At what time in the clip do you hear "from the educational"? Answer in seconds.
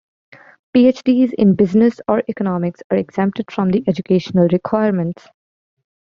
3.51-4.47